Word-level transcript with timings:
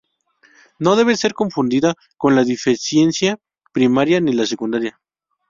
No 0.79 0.95
debe 0.95 1.15
ser 1.15 1.35
confundida 1.35 1.93
con 2.17 2.35
la 2.35 2.43
deficiencia 2.43 3.37
primaria 3.71 4.19
ni 4.19 4.33
la 4.33 4.47
secundaria. 4.47 4.99